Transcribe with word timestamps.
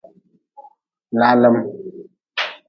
Lalm. 1.19 1.55